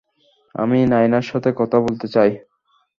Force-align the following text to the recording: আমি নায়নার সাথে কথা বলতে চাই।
আমি 0.55 0.77
নায়নার 0.91 1.25
সাথে 1.27 1.49
কথা 1.59 1.77
বলতে 1.79 2.07
চাই। 2.07 2.31